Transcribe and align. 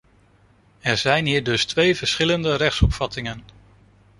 Er 0.79 0.97
zijn 0.97 1.25
hier 1.25 1.43
dus 1.43 1.65
twee 1.65 1.95
verschillende 1.95 2.55
rechtsopvattingen. 2.55 3.43